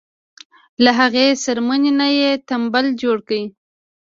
[0.83, 3.43] له هغې څرمنې نه یې تمبل جوړ کړی.